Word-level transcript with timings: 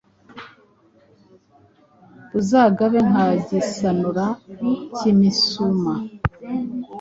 Uzagabe 2.39 2.99
nka 3.09 3.27
Gisanura, 3.47 4.25
kimisuma 4.97 5.93